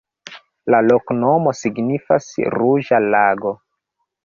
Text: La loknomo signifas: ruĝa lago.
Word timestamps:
La 0.75 0.79
loknomo 0.91 1.53
signifas: 1.59 2.31
ruĝa 2.57 3.03
lago. 3.17 3.57